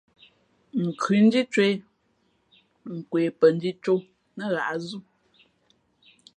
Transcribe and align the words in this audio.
Nkhʉndhǐ 0.83 1.41
cwēh, 1.53 1.77
α 2.89 2.93
kwe 3.09 3.21
pαndhī 3.39 3.71
cō 3.83 3.93
nά 4.37 4.45
hǎʼzʉ́. 4.55 4.99